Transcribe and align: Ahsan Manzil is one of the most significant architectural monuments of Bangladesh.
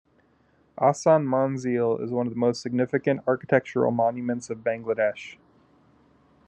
Ahsan 0.79 1.27
Manzil 1.27 2.03
is 2.03 2.09
one 2.11 2.25
of 2.25 2.33
the 2.33 2.39
most 2.39 2.59
significant 2.59 3.21
architectural 3.27 3.91
monuments 3.91 4.49
of 4.49 4.57
Bangladesh. 4.63 5.35